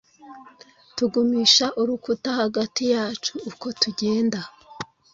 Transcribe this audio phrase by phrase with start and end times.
[0.95, 4.39] tugumisha urukuta hagati yacu uko tugenda